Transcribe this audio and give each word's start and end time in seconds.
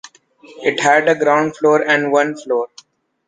It 0.63 0.79
had 0.79 1.07
a 1.07 1.13
ground 1.13 1.55
floor 1.57 1.87
and 1.87 2.11
one 2.11 2.35
floor. 2.35 2.69